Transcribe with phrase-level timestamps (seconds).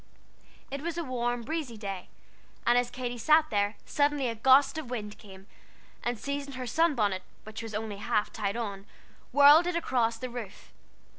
[0.71, 2.09] It was a warm, breezy day,
[2.65, 5.45] and as Katy sat here, suddenly a gust of wind came,
[6.03, 8.87] and seizing her sun bonnet, which was only half tied on,
[9.31, 10.73] whirled it across the roof.